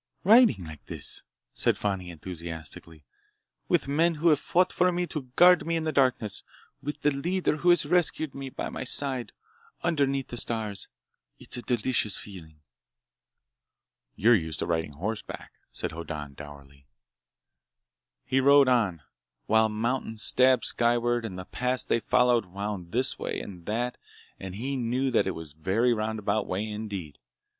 "Riding 0.23 0.63
like 0.65 0.83
this," 0.87 1.21
said 1.53 1.77
Fani 1.77 2.09
enthusiastically, 2.09 3.05
"with 3.67 3.87
men 3.87 4.15
who 4.15 4.29
have 4.29 4.39
fought 4.39 4.73
for 4.73 4.91
me 4.91 5.05
to 5.05 5.29
guard 5.35 5.63
me 5.67 5.75
in 5.75 5.83
the 5.83 5.91
darkness, 5.91 6.41
with 6.81 6.99
the 7.01 7.11
leader 7.11 7.57
who 7.57 7.69
has 7.69 7.85
rescued 7.85 8.33
me 8.33 8.49
by 8.49 8.67
my 8.69 8.83
side, 8.83 9.31
underneath 9.83 10.29
the 10.29 10.37
stars— 10.37 10.87
It's 11.37 11.55
a 11.55 11.61
delicious 11.61 12.17
feeling!" 12.17 12.61
"You're 14.15 14.33
used 14.33 14.57
to 14.57 14.65
riding 14.65 14.93
horseback," 14.93 15.51
said 15.71 15.91
Hoddan 15.91 16.33
dourly. 16.33 16.87
He 18.25 18.39
rode 18.39 18.67
on, 18.69 19.03
while 19.45 19.69
mountains 19.69 20.23
stabbed 20.23 20.65
skyward 20.65 21.25
and 21.25 21.37
the 21.37 21.45
pass 21.45 21.83
they 21.83 21.99
followed 21.99 22.47
wound 22.47 22.91
this 22.91 23.19
way 23.19 23.39
and 23.39 23.67
that 23.67 23.97
and 24.39 24.55
he 24.55 24.75
knew 24.77 25.11
that 25.11 25.27
it 25.27 25.35
was 25.35 25.53
a 25.53 25.57
very 25.57 25.93
roundabout 25.93 26.47
way 26.47 26.67
indeed. 26.67 27.19